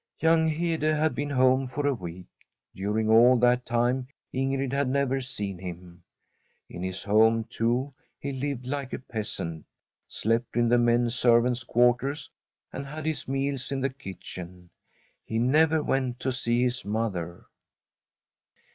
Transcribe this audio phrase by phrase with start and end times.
[0.19, 2.25] Young Hede had been at home for a week.
[2.75, 6.01] Durine all that time Ingrid had never seen him.
[6.67, 9.63] In his home, too, he lived like a peasant,
[10.07, 12.31] slept in the men servants' quarters,
[12.73, 14.71] and had his meals in the kitchen.
[15.23, 17.45] He never went to see his mother.